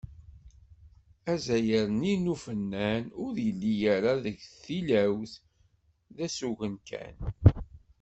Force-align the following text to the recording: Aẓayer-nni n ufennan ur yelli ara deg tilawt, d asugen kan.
Aẓayer-nni 1.31 2.13
n 2.23 2.31
ufennan 2.33 3.05
ur 3.25 3.33
yelli 3.45 3.75
ara 3.95 4.13
deg 4.23 4.37
tilawt, 4.63 5.33
d 6.15 6.17
asugen 6.25 6.75
kan. 6.87 7.15